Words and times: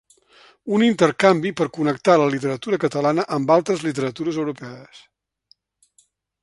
Un 0.77 0.85
intercanvi 0.85 1.51
per 1.59 1.67
connectar 1.75 2.15
la 2.21 2.29
literatura 2.37 2.81
catalana 2.85 3.27
amb 3.39 3.55
altres 3.59 3.85
literatures 3.89 4.43
europees. 4.45 5.05